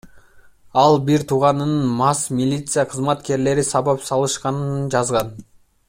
[0.83, 5.33] Ал бир тууганын мас милиция кызматкерлери сабап салышканын жазган.